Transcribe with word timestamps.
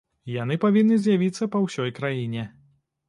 Яны 0.35 0.55
павінны 0.63 0.97
з'явіцца 1.03 1.49
па 1.57 1.61
ўсёй 1.67 1.93
краіне. 1.99 2.49